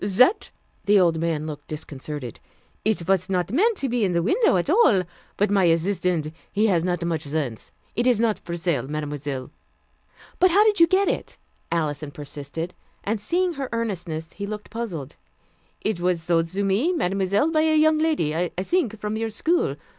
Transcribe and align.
"That?" 0.03 0.49
The 0.85 0.99
old 0.99 1.19
man 1.19 1.45
looked 1.45 1.67
disconcerted. 1.67 2.39
"It 2.83 3.07
was 3.07 3.29
not 3.29 3.51
meant 3.51 3.77
to 3.77 3.87
be 3.87 4.03
in 4.03 4.13
the 4.13 4.23
window 4.23 4.57
at 4.57 4.67
all; 4.67 5.03
but 5.37 5.51
my 5.51 5.65
assistant, 5.65 6.31
he 6.51 6.65
has 6.65 6.83
not 6.83 7.05
much 7.05 7.21
sense. 7.25 7.71
It 7.95 8.07
is 8.07 8.19
not 8.19 8.39
for 8.39 8.55
sale, 8.57 8.87
Mademoiselle." 8.87 9.51
"But 10.39 10.49
how 10.49 10.63
did 10.63 10.79
you 10.79 10.87
get 10.87 11.07
it?" 11.07 11.37
Alison 11.71 12.09
persisted, 12.09 12.73
and 13.03 13.21
seeing 13.21 13.53
her 13.53 13.69
earnestness 13.71 14.33
he 14.33 14.47
looked 14.47 14.71
puzzled. 14.71 15.17
"It 15.81 15.99
was 15.99 16.23
sold 16.23 16.47
to 16.47 16.63
me, 16.63 16.91
Mademoiselle, 16.91 17.51
by 17.51 17.61
a 17.61 17.75
young 17.77 17.99
lady, 17.99 18.35
I 18.35 18.49
think 18.59 18.99
from 18.99 19.17
your 19.17 19.29
school. 19.29 19.75